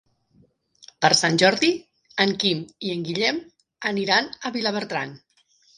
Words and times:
Per 1.05 1.11
Sant 1.19 1.37
Jordi 1.43 1.69
en 2.27 2.35
Quim 2.45 2.65
i 2.89 2.97
en 2.97 3.07
Guillem 3.11 3.43
aniran 3.95 4.35
a 4.51 4.59
Vilabertran. 4.59 5.17